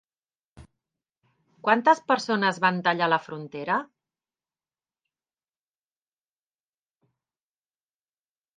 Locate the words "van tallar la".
2.63-3.19